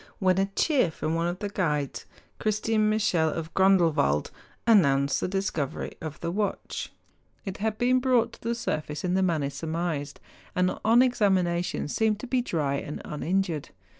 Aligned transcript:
59 0.17 0.17
when 0.17 0.37
a 0.39 0.51
cheer 0.55 0.89
from 0.89 1.13
one 1.13 1.27
of 1.27 1.37
the 1.37 1.49
guides—Christian 1.49 2.89
Michel 2.89 3.29
of 3.29 3.53
Grondelwald—announced 3.53 5.21
the 5.21 5.27
discovery 5.27 5.93
of 6.01 6.19
the 6.21 6.31
watch. 6.31 6.91
It 7.45 7.57
had 7.57 7.77
been 7.77 7.99
brought 7.99 8.33
to 8.33 8.41
the 8.41 8.55
surface 8.55 9.03
in 9.03 9.13
the 9.13 9.21
manner 9.21 9.51
surmised, 9.51 10.19
and 10.55 10.75
on 10.83 11.03
examination 11.03 11.87
seemed 11.87 12.19
to 12.21 12.25
be 12.25 12.41
dry 12.41 12.77
and 12.77 12.99
uninjured. 13.05 13.69